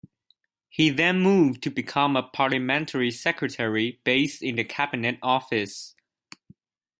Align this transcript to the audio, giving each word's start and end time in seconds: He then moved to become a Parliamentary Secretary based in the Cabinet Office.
He 0.67 0.89
then 0.89 1.19
moved 1.19 1.61
to 1.61 1.69
become 1.69 2.15
a 2.15 2.23
Parliamentary 2.23 3.11
Secretary 3.11 4.01
based 4.03 4.41
in 4.41 4.55
the 4.55 4.63
Cabinet 4.63 5.19
Office. 5.21 5.93